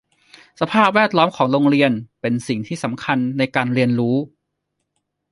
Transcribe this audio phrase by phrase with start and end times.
[0.59, 1.91] สภาพแวดล้อมของโรงเรียน
[2.21, 4.15] เป็นสิ่งที่สำคัญในการเรียนรู้